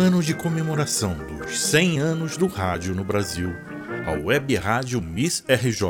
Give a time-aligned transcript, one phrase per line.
[0.00, 3.54] ano de comemoração dos 100 anos do rádio no Brasil,
[4.06, 5.84] a Web Rádio Miss RJ,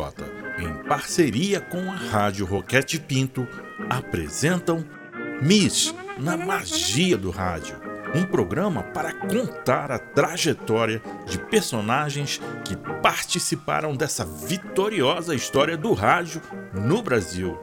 [0.59, 3.47] em parceria com a Rádio Roquete Pinto,
[3.89, 4.85] apresentam
[5.41, 7.77] Miss na Magia do Rádio,
[8.13, 16.43] um programa para contar a trajetória de personagens que participaram dessa vitoriosa história do rádio
[16.75, 17.57] no Brasil.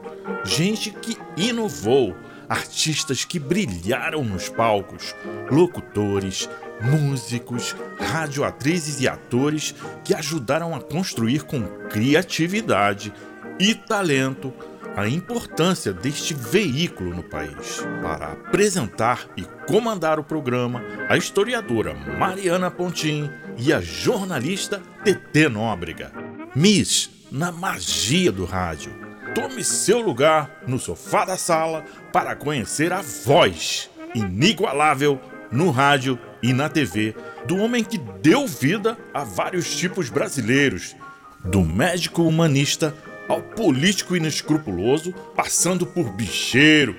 [0.44, 2.16] Gente que inovou
[2.48, 5.14] artistas que brilharam nos palcos,
[5.50, 6.48] locutores,
[6.80, 13.12] músicos, radioatrizes e atores que ajudaram a construir com criatividade
[13.58, 14.52] e talento
[14.96, 17.86] a importância deste veículo no país.
[18.02, 26.12] Para apresentar e comandar o programa, a historiadora Mariana Pontin e a jornalista TT Nóbrega.
[26.54, 29.07] Miss na magia do rádio
[29.38, 35.20] Tome seu lugar no sofá da sala para conhecer a voz inigualável
[35.52, 37.14] no rádio e na TV
[37.46, 40.96] do homem que deu vida a vários tipos brasileiros,
[41.44, 42.92] do médico humanista
[43.28, 46.96] ao político inescrupuloso, passando por bicheiro,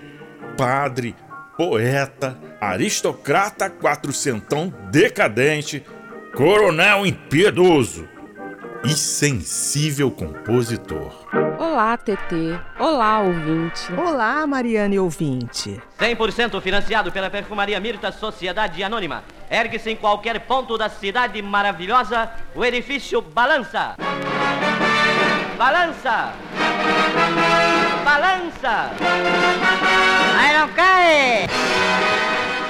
[0.58, 1.14] padre,
[1.58, 5.84] poeta, aristocrata quatrocentão decadente,
[6.34, 8.08] coronel impiedoso
[8.86, 11.28] e sensível compositor.
[11.62, 12.58] Olá, TT.
[12.80, 13.92] Olá, ouvinte.
[13.92, 15.78] Olá, Mariane ouvinte.
[16.00, 19.26] 100% financiado pela Perfumaria Mirta Sociedade Anônima.
[19.52, 23.98] Ergue-se em qualquer ponto da cidade maravilhosa, o edifício balança.
[25.58, 26.32] Balança!
[28.06, 28.92] Balança!
[30.40, 31.48] Aí não cai!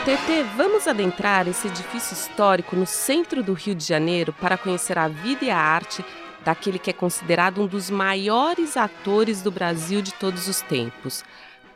[0.03, 5.07] TT, vamos adentrar esse edifício histórico no centro do Rio de Janeiro para conhecer a
[5.07, 6.03] vida e a arte
[6.49, 11.23] daquele que é considerado um dos maiores atores do Brasil de todos os tempos.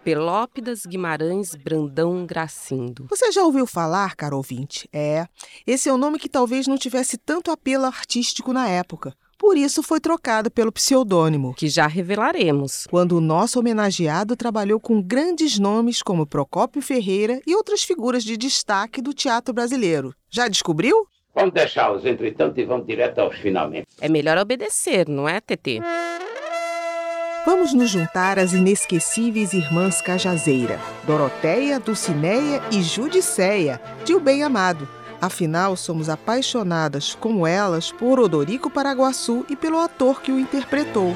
[0.03, 3.05] Pelópidas Guimarães Brandão Gracindo.
[3.07, 4.89] Você já ouviu falar, caro ouvinte?
[4.91, 5.27] É.
[5.65, 9.15] Esse é um nome que talvez não tivesse tanto apelo artístico na época.
[9.38, 12.87] Por isso foi trocado pelo pseudônimo, que já revelaremos.
[12.89, 18.36] Quando o nosso homenageado trabalhou com grandes nomes como Procópio Ferreira e outras figuras de
[18.37, 20.15] destaque do teatro brasileiro.
[20.31, 21.08] Já descobriu?
[21.36, 23.88] Vamos deixá-los, entretanto, e vamos direto aos finalmente.
[23.99, 25.82] É melhor obedecer, não é, TT?
[27.45, 34.88] Vamos nos juntar às inesquecíveis irmãs Cajazeira, Doroteia, Dulcineia e Judiceia, de O Bem Amado.
[35.20, 41.16] Afinal, somos apaixonadas, como elas, por Odorico Paraguaçu e pelo ator que o interpretou.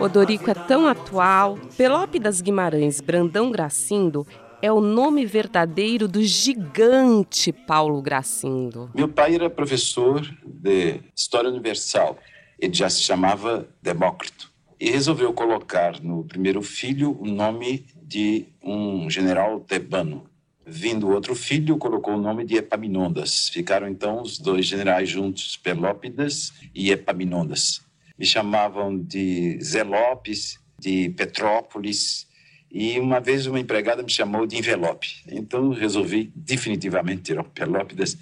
[0.00, 1.58] Odorico é tão atual.
[1.76, 4.26] Pelópidas Guimarães Brandão Gracindo
[4.60, 8.90] é o nome verdadeiro do gigante Paulo Gracindo.
[8.94, 12.18] Meu pai era professor de História Universal.
[12.58, 14.50] Ele já se chamava Demócrito.
[14.80, 20.24] E resolveu colocar no primeiro filho o nome de um general tebano.
[20.64, 23.48] Vindo outro filho, colocou o nome de Epaminondas.
[23.48, 27.80] Ficaram então os dois generais juntos, Pelópidas e Epaminondas.
[28.18, 32.27] Me chamavam de Zé Lopes, de Petrópolis,
[32.70, 35.08] e uma vez uma empregada me chamou de envelope.
[35.26, 38.16] Então resolvi definitivamente tirar o Pelópidas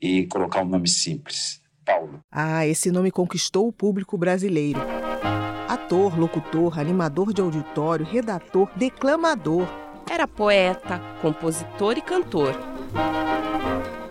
[0.00, 2.20] e colocar um nome simples, Paulo.
[2.30, 4.80] Ah, esse nome conquistou o público brasileiro.
[5.68, 9.68] Ator, locutor, animador de auditório, redator, declamador.
[10.10, 12.54] Era poeta, compositor e cantor.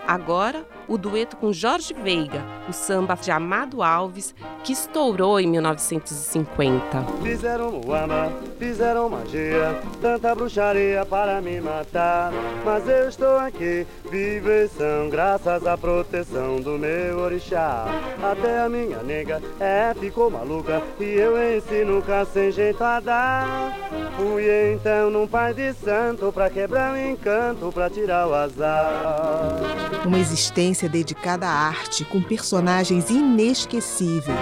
[0.08, 4.34] Agora, o dueto com Jorge Veiga, o samba de Amado Alves,
[4.64, 7.06] que estourou em 1950.
[7.22, 12.32] Fizeram muamba, fizeram magia, tanta bruxaria para me matar.
[12.66, 17.86] Mas eu estou aqui, vivo e são, graças à proteção do meu orixá.
[18.24, 23.00] Até a minha nega é, ficou maluca, e eu em si nunca sem jeito a
[23.00, 23.78] dar.
[24.18, 29.60] Fui então num pai de santo pra quebrar o encanto, pra tirar o azar.
[30.06, 34.38] Uma existência dedicada à arte com personagens inesquecíveis.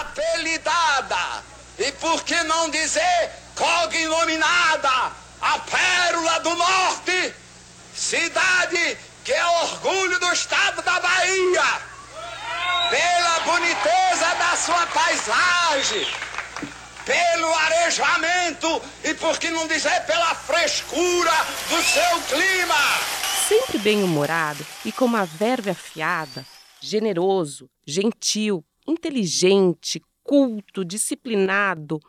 [0.00, 1.42] Apelidada,
[1.78, 7.34] e por que não dizer cognominada, a Pérola do Norte,
[7.94, 11.80] cidade que é orgulho do estado da Bahia,
[12.90, 16.06] pela boniteza da sua paisagem,
[17.04, 21.32] pelo arejamento e por que não dizer pela frescura
[21.68, 26.46] do seu clima sempre bem-humorado e com uma verve afiada,
[26.80, 32.00] generoso, gentil, inteligente, culto, disciplinado.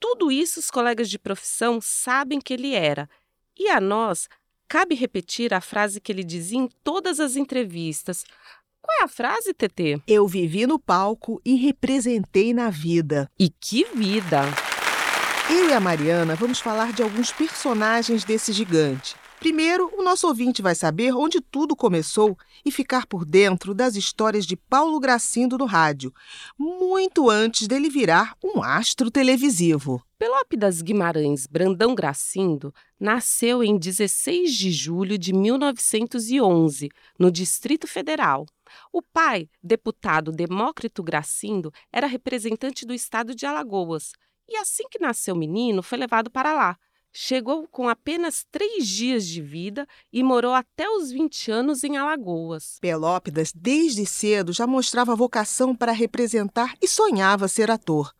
[0.00, 3.08] Tudo isso os colegas de profissão sabem que ele era.
[3.56, 4.28] E a nós
[4.66, 8.24] cabe repetir a frase que ele dizia em todas as entrevistas.
[8.82, 10.02] Qual é a frase, TT?
[10.08, 13.30] Eu vivi no palco e representei na vida.
[13.38, 14.42] E que vida!
[15.48, 19.14] Eu e a Mariana vamos falar de alguns personagens desse gigante.
[19.44, 24.46] Primeiro, o nosso ouvinte vai saber onde tudo começou e ficar por dentro das histórias
[24.46, 26.14] de Paulo Gracindo no rádio,
[26.58, 30.02] muito antes dele virar um astro televisivo.
[30.18, 36.88] Pelópidas Guimarães Brandão Gracindo nasceu em 16 de julho de 1911,
[37.18, 38.46] no Distrito Federal.
[38.90, 44.12] O pai, deputado Demócrito Gracindo, era representante do estado de Alagoas
[44.48, 46.78] e assim que nasceu o menino foi levado para lá.
[47.16, 52.78] Chegou com apenas três dias de vida e morou até os 20 anos em Alagoas.
[52.80, 58.12] Pelópidas, desde cedo, já mostrava vocação para representar e sonhava ser ator.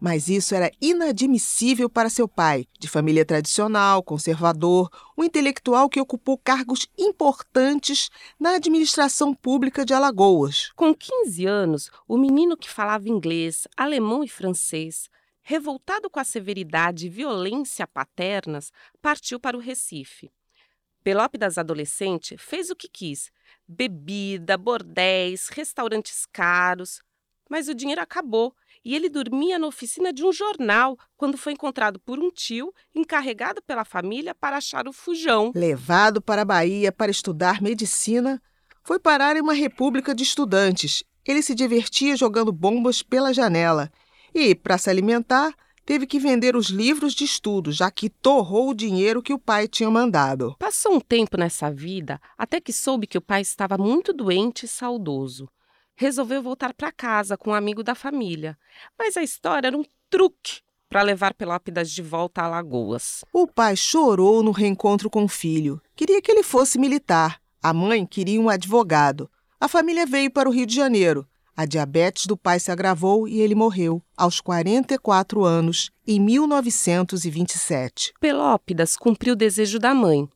[0.00, 6.38] Mas isso era inadmissível para seu pai, de família tradicional, conservador, um intelectual que ocupou
[6.38, 8.08] cargos importantes
[8.40, 10.72] na administração pública de Alagoas.
[10.74, 15.10] Com 15 anos, o menino que falava inglês, alemão e francês
[15.48, 20.30] revoltado com a severidade e violência paternas, partiu para o Recife.
[21.02, 23.30] Pelópidas adolescente fez o que quis:
[23.66, 27.00] bebida, bordéis, restaurantes caros.
[27.48, 28.54] Mas o dinheiro acabou
[28.84, 33.62] e ele dormia na oficina de um jornal quando foi encontrado por um tio encarregado
[33.62, 35.50] pela família para achar o fujão.
[35.54, 38.38] Levado para a Bahia para estudar medicina,
[38.84, 41.02] foi parar em uma república de estudantes.
[41.24, 43.90] Ele se divertia jogando bombas pela janela
[44.34, 45.54] e, para se alimentar,
[45.84, 49.66] teve que vender os livros de estudo, já que torrou o dinheiro que o pai
[49.66, 50.54] tinha mandado.
[50.58, 54.68] Passou um tempo nessa vida até que soube que o pai estava muito doente e
[54.68, 55.48] saudoso.
[55.96, 58.56] Resolveu voltar para casa com um amigo da família,
[58.98, 63.24] mas a história era um truque para levar Pelópidas de volta a Alagoas.
[63.32, 65.80] O pai chorou no reencontro com o filho.
[65.94, 67.40] Queria que ele fosse militar.
[67.62, 69.30] A mãe queria um advogado.
[69.60, 71.26] A família veio para o Rio de Janeiro.
[71.60, 78.12] A diabetes do pai se agravou e ele morreu aos 44 anos, em 1927.
[78.20, 80.28] Pelópidas cumpriu o desejo da mãe.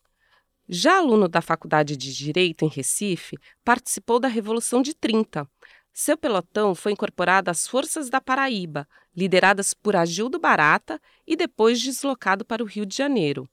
[0.68, 5.48] Já aluno da Faculdade de Direito em Recife, participou da Revolução de 30.
[5.92, 12.44] Seu pelotão foi incorporado às Forças da Paraíba, lideradas por Agildo Barata, e depois deslocado
[12.44, 13.48] para o Rio de Janeiro.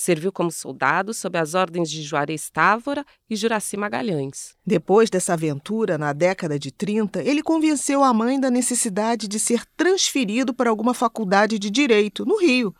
[0.00, 4.56] Serviu como soldado sob as ordens de Juarez Távora e Juraci Magalhães.
[4.64, 9.62] Depois dessa aventura, na década de 30, ele convenceu a mãe da necessidade de ser
[9.76, 12.74] transferido para alguma faculdade de direito, no Rio.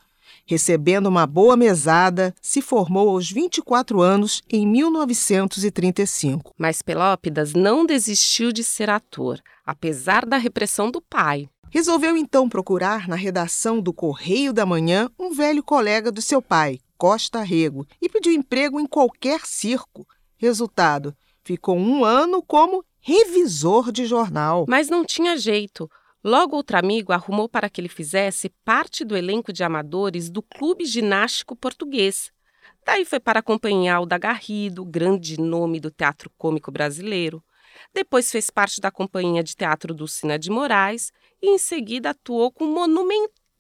[0.47, 6.55] Recebendo uma boa mesada, se formou aos 24 anos em 1935.
[6.57, 11.51] Mas Pelópidas não desistiu de ser ator, apesar da repressão do pai.
[11.69, 16.81] Resolveu então procurar na redação do Correio da Manhã um velho colega do seu pai,
[17.01, 20.07] Costa Rego e pediu emprego em qualquer circo.
[20.37, 24.67] Resultado: ficou um ano como revisor de jornal.
[24.69, 25.91] Mas não tinha jeito.
[26.23, 30.85] Logo, outro amigo arrumou para que ele fizesse parte do elenco de amadores do Clube
[30.85, 32.31] Ginástico Português.
[32.85, 37.43] Daí foi para acompanhar o da Garrido, grande nome do teatro cômico brasileiro.
[37.95, 41.11] Depois fez parte da companhia de teatro Dulcina de Moraes
[41.41, 42.75] e em seguida atuou com o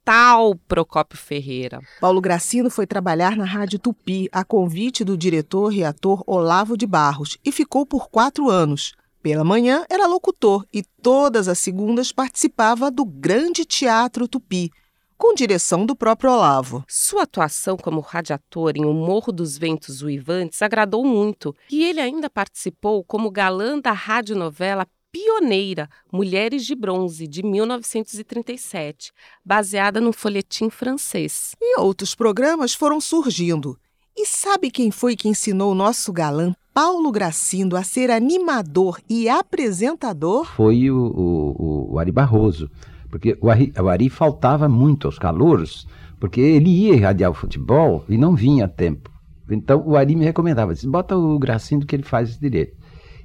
[0.04, 1.80] tal Procópio Ferreira.
[2.00, 6.86] Paulo Gracino foi trabalhar na Rádio Tupi a convite do diretor e ator Olavo de
[6.86, 8.94] Barros e ficou por quatro anos.
[9.22, 14.70] Pela manhã era locutor e todas as segundas participava do Grande Teatro Tupi,
[15.18, 16.82] com direção do próprio Olavo.
[16.88, 22.30] Sua atuação como radiator em O Morro dos Ventos Uivantes agradou muito e ele ainda
[22.30, 29.12] participou como galã da radionovela pioneira Mulheres de Bronze, de 1937,
[29.44, 31.54] baseada num folhetim francês.
[31.60, 33.78] E outros programas foram surgindo.
[34.16, 39.28] E sabe quem foi que ensinou o nosso galã Paulo Gracindo a ser animador e
[39.28, 40.46] apresentador?
[40.54, 42.70] Foi o, o, o Ari Barroso.
[43.10, 45.86] Porque o Ari, o Ari faltava muito aos calouros,
[46.20, 49.10] porque ele ia irradiar o futebol e não vinha a tempo.
[49.50, 52.76] Então o Ari me recomendava, disse, bota o Gracindo que ele faz direito.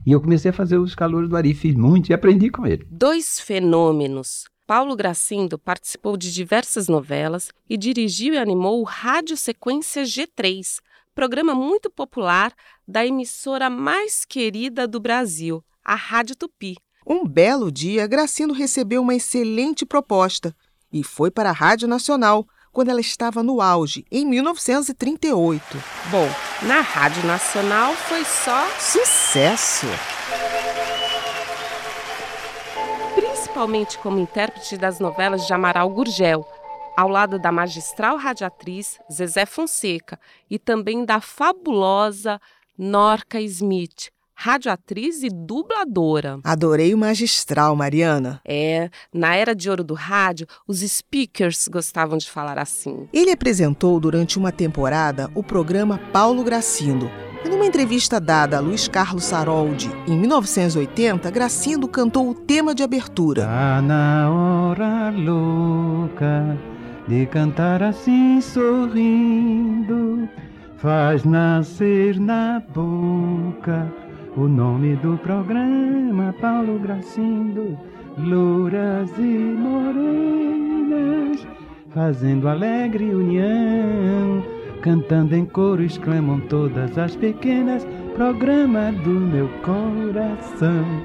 [0.05, 2.85] E eu comecei a fazer os calores do Ari, fiz muito e aprendi com ele.
[2.89, 4.45] Dois fenômenos.
[4.67, 10.79] Paulo Gracindo participou de diversas novelas e dirigiu e animou o Rádio Sequência G3,
[11.13, 12.51] programa muito popular
[12.87, 16.75] da emissora mais querida do Brasil, a Rádio Tupi.
[17.05, 20.55] Um belo dia, Gracindo recebeu uma excelente proposta
[20.91, 25.81] e foi para a Rádio Nacional, quando ela estava no auge, em 1938.
[26.11, 26.29] Bom,
[26.63, 29.87] na Rádio Nacional foi só sucesso.
[33.15, 36.45] Principalmente como intérprete das novelas de Amaral Gurgel,
[36.97, 42.41] ao lado da magistral radiatriz Zezé Fonseca e também da fabulosa
[42.77, 46.39] Norca Smith, radioatriz e dubladora.
[46.43, 48.41] Adorei o magistral, Mariana.
[48.45, 53.07] É, na era de ouro do rádio, os speakers gostavam de falar assim.
[53.13, 57.09] Ele apresentou durante uma temporada o programa Paulo Gracindo.
[57.43, 62.83] E numa entrevista dada a Luiz Carlos Saroldi em 1980, Gracindo cantou o tema de
[62.83, 63.43] abertura.
[63.43, 66.57] Tá na hora louca
[67.07, 70.27] de cantar assim sorrindo,
[70.77, 74.04] faz nascer na boca
[74.37, 77.77] o nome do programa Paulo Gracindo,
[78.17, 79.21] louras e
[79.57, 81.47] morenas,
[81.89, 84.43] fazendo alegre união,
[84.81, 91.03] cantando em coro exclamam todas as pequenas, programa do meu coração.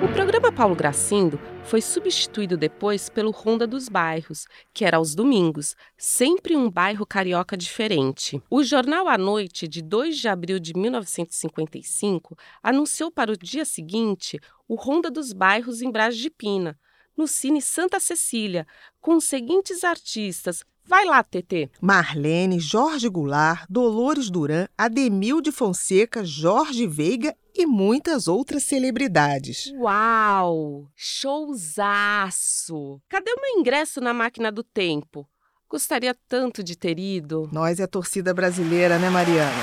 [0.00, 5.74] O programa Paulo Gracindo foi substituído depois pelo Ronda dos Bairros, que era aos domingos,
[5.96, 8.40] sempre um bairro carioca diferente.
[8.48, 14.38] O Jornal à Noite, de 2 de abril de 1955, anunciou para o dia seguinte
[14.68, 16.78] o Ronda dos Bairros em Brás de Pina,
[17.16, 18.64] no Cine Santa Cecília,
[19.00, 21.70] com os seguintes artistas Vai lá, TT.
[21.82, 29.70] Marlene, Jorge Goulart, Dolores Duran, Ademil de Fonseca, Jorge Veiga e muitas outras celebridades.
[29.76, 30.88] Uau!
[30.96, 32.72] Showzaço!
[33.06, 35.28] Cadê o meu ingresso na máquina do tempo?
[35.68, 37.50] Gostaria tanto de ter ido.
[37.52, 39.62] Nós é a torcida brasileira, né, Mariana?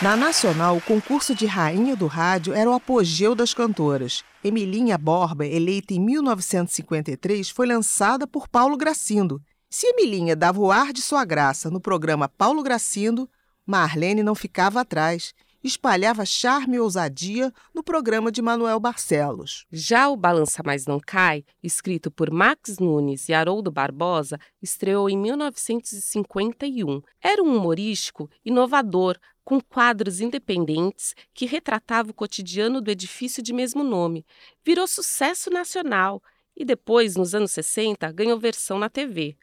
[0.00, 4.24] Na Nacional, o concurso de Rainha do Rádio era o apogeu das cantoras.
[4.42, 10.92] Emilinha Borba, eleita em 1953, foi lançada por Paulo Gracindo se Emilinha dava o ar
[10.92, 13.28] de sua graça no programa Paulo Gracindo,
[13.66, 15.34] Marlene não ficava atrás.
[15.62, 19.66] Espalhava charme e ousadia no programa de Manuel Barcelos.
[19.70, 25.18] Já o Balança Mais Não Cai, escrito por Max Nunes e Haroldo Barbosa, estreou em
[25.18, 27.02] 1951.
[27.20, 33.82] Era um humorístico inovador, com quadros independentes que retratava o cotidiano do edifício de mesmo
[33.82, 34.24] nome.
[34.64, 36.22] Virou sucesso nacional
[36.56, 39.36] e depois, nos anos 60, ganhou versão na TV.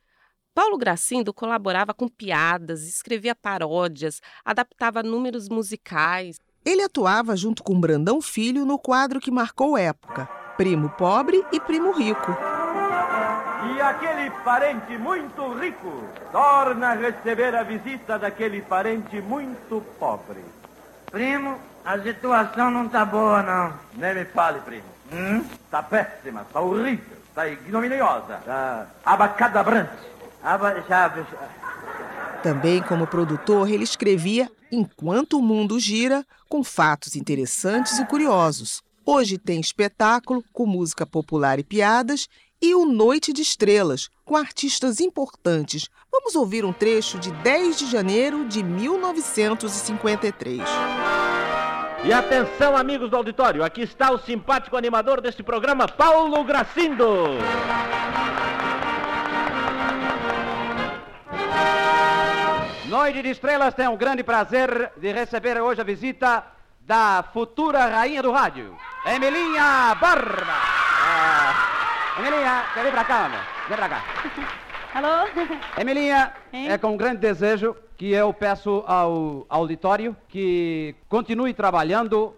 [0.55, 6.37] Paulo Gracindo colaborava com piadas, escrevia paródias, adaptava números musicais.
[6.63, 11.91] Ele atuava junto com Brandão Filho no quadro que marcou época: Primo Pobre e Primo
[11.91, 12.31] Rico.
[13.75, 15.91] E aquele parente muito rico
[16.31, 20.41] torna a receber a visita daquele parente muito pobre.
[21.11, 23.73] Primo, a situação não tá boa, não.
[23.93, 24.87] Nem me fale, primo.
[25.11, 25.43] Hum?
[25.69, 30.14] Tá péssima, tá horrível, tá ignominiosa, tá abacadabrante.
[32.43, 38.83] Também como produtor, ele escrevia Enquanto o Mundo Gira, com fatos interessantes e curiosos.
[39.05, 42.27] Hoje tem espetáculo com música popular e piadas
[42.61, 45.89] e o Noite de Estrelas, com artistas importantes.
[46.11, 50.61] Vamos ouvir um trecho de 10 de janeiro de 1953.
[52.03, 57.05] E atenção, amigos do auditório, aqui está o simpático animador deste programa, Paulo Gracindo.
[62.95, 66.45] Noite de Estrelas tem o grande prazer de receber hoje a visita
[66.79, 68.73] da futura rainha do rádio,
[69.05, 70.53] Emilinha Barba.
[71.03, 73.41] Ah, Emilinha, vem pra cá, amor.
[73.67, 74.01] Vem pra cá.
[74.93, 75.27] Alô?
[75.77, 76.71] Emilinha, hein?
[76.71, 82.33] é com grande desejo que eu peço ao auditório que continue trabalhando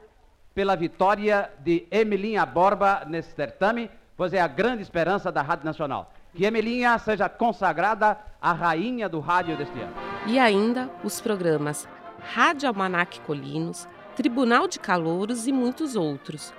[0.56, 6.12] pela vitória de Emilinha Borba nesse certame, pois é a grande esperança da Rádio Nacional.
[6.34, 10.07] Que Emelinha seja consagrada a rainha do rádio deste ano.
[10.26, 11.88] E ainda os programas
[12.20, 16.54] Rádio Almanac Colinos, Tribunal de Calouros e muitos outros.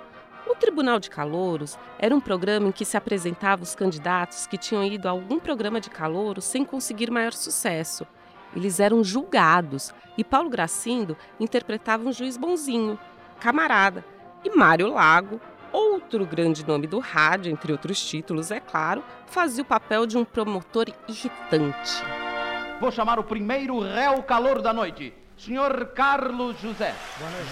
[0.47, 4.83] O Tribunal de Calouros era um programa em que se apresentava os candidatos que tinham
[4.83, 8.07] ido a algum programa de calouro sem conseguir maior sucesso.
[8.55, 12.97] Eles eram julgados e Paulo Gracindo interpretava um juiz bonzinho,
[13.39, 14.03] camarada,
[14.43, 15.39] e Mário Lago
[15.71, 20.25] Outro grande nome do rádio, entre outros títulos, é claro, fazia o papel de um
[20.25, 22.03] promotor irritante.
[22.79, 25.13] Vou chamar o primeiro réu calor da noite.
[25.37, 26.95] Senhor Carlos José,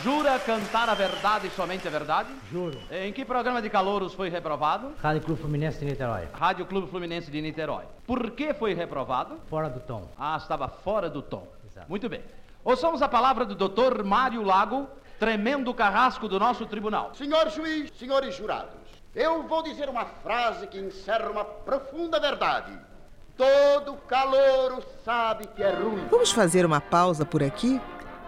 [0.02, 2.30] jura cantar a verdade e somente a verdade?
[2.50, 2.78] Juro.
[2.90, 4.94] Em que programa de calouros foi reprovado?
[5.02, 6.28] Rádio Clube Fluminense de Niterói.
[6.34, 7.84] Rádio Clube Fluminense de Niterói.
[8.06, 9.38] Por que foi reprovado?
[9.50, 10.10] Fora do tom.
[10.18, 11.48] Ah, estava fora do tom.
[11.66, 11.90] Exato.
[11.90, 12.22] Muito bem.
[12.64, 14.88] Ouçamos a palavra do doutor Mário Lago,
[15.20, 17.14] tremendo carrasco do nosso tribunal.
[17.16, 18.80] Senhor juiz, senhores jurados,
[19.14, 22.87] eu vou dizer uma frase que encerra uma profunda verdade.
[23.38, 26.08] Todo calouro sabe que é ruim.
[26.10, 27.80] Vamos fazer uma pausa por aqui?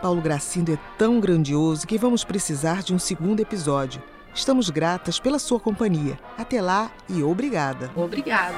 [0.01, 4.01] Paulo Gracindo é tão grandioso que vamos precisar de um segundo episódio.
[4.35, 6.17] Estamos gratas pela sua companhia.
[6.37, 7.89] Até lá e obrigada.
[7.95, 8.55] Obrigada.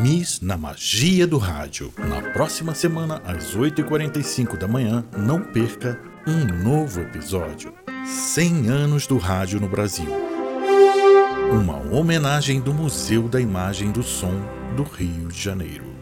[0.00, 1.94] Miss na Magia do Rádio.
[1.96, 7.72] Na próxima semana, às 8h45 da manhã, não perca um novo episódio.
[8.04, 10.10] 100 anos do rádio no Brasil.
[11.50, 14.34] Uma homenagem do Museu da Imagem do Som
[14.76, 15.95] do Rio de Janeiro.